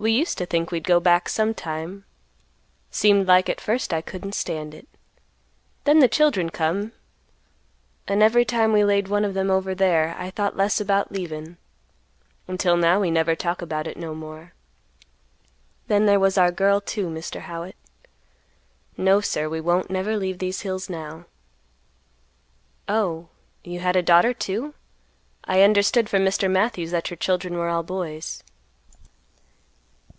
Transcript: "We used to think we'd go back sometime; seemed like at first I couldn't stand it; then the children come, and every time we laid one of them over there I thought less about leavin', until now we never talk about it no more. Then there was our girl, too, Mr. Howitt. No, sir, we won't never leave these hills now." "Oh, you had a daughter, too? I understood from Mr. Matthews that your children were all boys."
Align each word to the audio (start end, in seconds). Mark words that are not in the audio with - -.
"We 0.00 0.12
used 0.12 0.38
to 0.38 0.46
think 0.46 0.70
we'd 0.70 0.84
go 0.84 1.00
back 1.00 1.28
sometime; 1.28 2.04
seemed 2.88 3.26
like 3.26 3.48
at 3.48 3.60
first 3.60 3.92
I 3.92 4.00
couldn't 4.00 4.36
stand 4.36 4.72
it; 4.72 4.86
then 5.82 5.98
the 5.98 6.06
children 6.06 6.50
come, 6.50 6.92
and 8.06 8.22
every 8.22 8.44
time 8.44 8.72
we 8.72 8.84
laid 8.84 9.08
one 9.08 9.24
of 9.24 9.34
them 9.34 9.50
over 9.50 9.74
there 9.74 10.14
I 10.16 10.30
thought 10.30 10.56
less 10.56 10.80
about 10.80 11.10
leavin', 11.10 11.56
until 12.46 12.76
now 12.76 13.00
we 13.00 13.10
never 13.10 13.34
talk 13.34 13.60
about 13.60 13.88
it 13.88 13.96
no 13.96 14.14
more. 14.14 14.52
Then 15.88 16.06
there 16.06 16.20
was 16.20 16.38
our 16.38 16.52
girl, 16.52 16.80
too, 16.80 17.08
Mr. 17.08 17.40
Howitt. 17.40 17.74
No, 18.96 19.20
sir, 19.20 19.48
we 19.48 19.60
won't 19.60 19.90
never 19.90 20.16
leave 20.16 20.38
these 20.38 20.60
hills 20.60 20.88
now." 20.88 21.24
"Oh, 22.88 23.30
you 23.64 23.80
had 23.80 23.96
a 23.96 24.02
daughter, 24.02 24.32
too? 24.32 24.74
I 25.42 25.62
understood 25.62 26.08
from 26.08 26.22
Mr. 26.24 26.48
Matthews 26.48 26.92
that 26.92 27.10
your 27.10 27.16
children 27.16 27.56
were 27.58 27.68
all 27.68 27.82
boys." 27.82 28.44